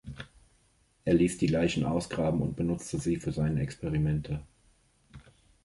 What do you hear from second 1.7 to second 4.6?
ausgraben und benutzte sie für seine Experimente.